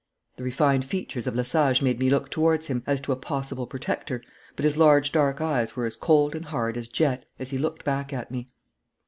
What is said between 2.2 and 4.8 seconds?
towards him as to a possible protector, but his